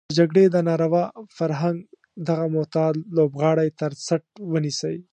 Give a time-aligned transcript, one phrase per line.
[0.09, 1.03] د جګړې د ناروا
[1.37, 1.77] فرهنګ
[2.27, 4.95] دغه معتاد لوبغاړی تر څټ ونيسي.